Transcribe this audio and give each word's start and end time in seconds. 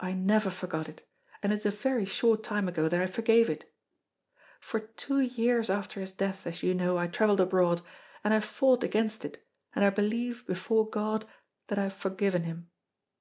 I 0.00 0.10
never 0.10 0.50
forgot 0.50 0.88
it, 0.88 1.08
and 1.40 1.52
it 1.52 1.54
is 1.54 1.64
a 1.64 1.70
very 1.70 2.04
short 2.04 2.42
time 2.42 2.66
ago 2.66 2.88
that 2.88 3.00
I 3.00 3.06
forgave 3.06 3.48
it. 3.48 3.72
For 4.58 4.80
two 4.80 5.20
years 5.20 5.70
after 5.70 6.00
his 6.00 6.10
death, 6.10 6.44
as 6.44 6.64
you 6.64 6.74
know, 6.74 6.96
I 6.98 7.06
travelled 7.06 7.38
abroad, 7.40 7.80
and 8.24 8.34
I 8.34 8.40
fought 8.40 8.82
against 8.82 9.24
it, 9.24 9.46
and 9.72 9.84
I 9.84 9.90
believe, 9.90 10.44
before 10.48 10.90
God, 10.90 11.24
that 11.68 11.78
I 11.78 11.84
have 11.84 11.92
forgiven 11.92 12.42
him. 12.42 12.68